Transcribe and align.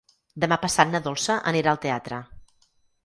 Demà 0.45 0.57
passat 0.63 0.89
na 0.95 1.01
Dolça 1.09 1.37
anirà 1.53 1.75
al 1.75 1.81
teatre. 1.85 2.23